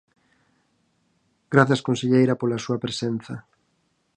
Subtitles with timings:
[1.53, 3.35] Grazas conselleira pola súa presenza.